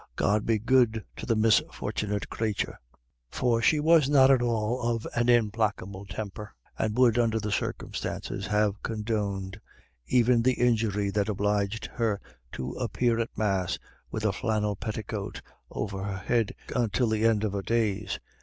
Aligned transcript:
God 0.15 0.47
be 0.47 0.57
good 0.57 1.05
to 1.17 1.27
the 1.27 1.35
misfort'nit 1.35 2.27
crathur." 2.27 2.77
For 3.29 3.61
she 3.61 3.79
was 3.79 4.09
not 4.09 4.31
at 4.31 4.41
all 4.41 4.81
of 4.81 5.05
an 5.13 5.29
implacable 5.29 6.07
temper, 6.07 6.55
and 6.75 6.97
would, 6.97 7.19
under 7.19 7.39
the 7.39 7.51
circumstances, 7.51 8.47
have 8.47 8.81
condoned 8.81 9.61
even 10.07 10.41
the 10.41 10.53
injury 10.53 11.11
that 11.11 11.29
obliged 11.29 11.85
her 11.85 12.19
to 12.53 12.71
appear 12.79 13.19
at 13.19 13.37
Mass 13.37 13.77
with 14.09 14.25
a 14.25 14.33
flannel 14.33 14.75
petticoat 14.75 15.39
over 15.69 16.01
her 16.03 16.17
head 16.17 16.55
until 16.75 17.07
the 17.09 17.23
end 17.23 17.43
of 17.43 17.51
her 17.53 17.61
days. 17.61 18.17